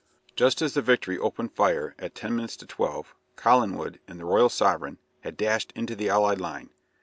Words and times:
Just 0.35 0.63
as 0.63 0.73
the 0.73 0.81
"Victory" 0.81 1.19
opened 1.19 1.53
fire, 1.53 1.93
at 1.99 2.15
ten 2.15 2.35
minutes 2.35 2.55
to 2.57 2.65
twelve, 2.65 3.13
Collingwood, 3.35 3.99
in 4.07 4.17
the 4.17 4.25
"Royal 4.25 4.49
Sovereign," 4.49 4.97
had 5.19 5.37
dashed 5.37 5.71
into 5.75 5.95
the 5.95 6.09
allied 6.09 6.41
line. 6.41 6.71